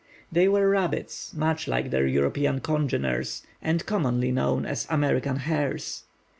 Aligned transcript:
They 0.31 0.47
were 0.47 0.67
rabbits, 0.67 1.31
much 1.31 1.67
like 1.67 1.91
their 1.91 2.07
European 2.07 2.59
congeners, 2.59 3.45
and 3.61 3.85
commonly 3.85 4.31
known 4.31 4.65
as 4.65 4.87
"American 4.89 5.35
hares." 5.35 6.05